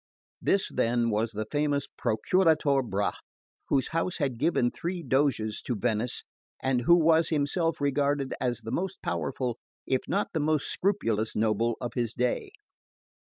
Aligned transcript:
This, 0.41 0.67
then, 0.73 1.11
was 1.11 1.29
the 1.29 1.45
famous 1.45 1.85
Procuratore 1.85 2.81
Bra, 2.89 3.11
whose 3.67 3.89
house 3.89 4.17
had 4.17 4.39
given 4.39 4.71
three 4.71 5.03
Doges 5.03 5.61
to 5.67 5.75
Venice, 5.75 6.23
and 6.59 6.81
who 6.81 6.95
was 6.97 7.29
himself 7.29 7.79
regarded 7.79 8.33
as 8.41 8.61
the 8.61 8.71
most 8.71 8.99
powerful 9.03 9.59
if 9.85 10.01
not 10.07 10.29
the 10.33 10.39
most 10.39 10.71
scrupulous 10.71 11.35
noble 11.35 11.77
of 11.79 11.93
his 11.93 12.15
day. 12.15 12.49